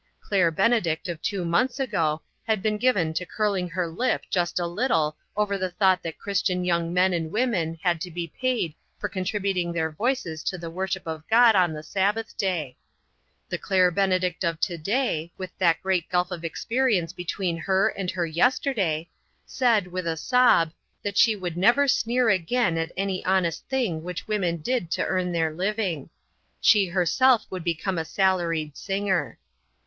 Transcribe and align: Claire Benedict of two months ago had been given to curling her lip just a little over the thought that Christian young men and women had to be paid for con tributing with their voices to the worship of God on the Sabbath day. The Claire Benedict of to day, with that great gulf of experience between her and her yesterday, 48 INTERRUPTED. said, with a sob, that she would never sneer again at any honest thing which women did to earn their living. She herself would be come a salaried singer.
Claire 0.19 0.49
Benedict 0.49 1.07
of 1.07 1.21
two 1.21 1.45
months 1.45 1.79
ago 1.79 2.23
had 2.45 2.63
been 2.63 2.79
given 2.79 3.13
to 3.13 3.23
curling 3.23 3.69
her 3.69 3.87
lip 3.87 4.23
just 4.31 4.59
a 4.59 4.65
little 4.65 5.15
over 5.37 5.59
the 5.59 5.69
thought 5.69 6.01
that 6.01 6.17
Christian 6.17 6.65
young 6.65 6.91
men 6.91 7.13
and 7.13 7.31
women 7.31 7.77
had 7.83 8.01
to 8.01 8.09
be 8.09 8.25
paid 8.27 8.73
for 8.97 9.07
con 9.07 9.23
tributing 9.25 9.67
with 9.67 9.75
their 9.75 9.91
voices 9.91 10.41
to 10.45 10.57
the 10.57 10.71
worship 10.71 11.05
of 11.05 11.21
God 11.29 11.55
on 11.55 11.71
the 11.71 11.83
Sabbath 11.83 12.35
day. 12.35 12.75
The 13.49 13.59
Claire 13.59 13.91
Benedict 13.91 14.43
of 14.43 14.59
to 14.61 14.75
day, 14.75 15.31
with 15.37 15.55
that 15.59 15.83
great 15.83 16.09
gulf 16.09 16.31
of 16.31 16.43
experience 16.43 17.13
between 17.13 17.57
her 17.57 17.89
and 17.89 18.09
her 18.09 18.25
yesterday, 18.25 19.07
48 19.45 19.67
INTERRUPTED. 19.67 19.85
said, 19.85 19.91
with 19.91 20.07
a 20.07 20.17
sob, 20.17 20.71
that 21.03 21.15
she 21.19 21.35
would 21.35 21.55
never 21.57 21.87
sneer 21.87 22.27
again 22.27 22.75
at 22.79 22.91
any 22.97 23.23
honest 23.23 23.67
thing 23.69 24.01
which 24.01 24.27
women 24.27 24.61
did 24.61 24.89
to 24.93 25.05
earn 25.05 25.31
their 25.31 25.53
living. 25.53 26.09
She 26.59 26.87
herself 26.87 27.45
would 27.51 27.63
be 27.63 27.75
come 27.75 27.99
a 27.99 28.05
salaried 28.05 28.75
singer. 28.75 29.37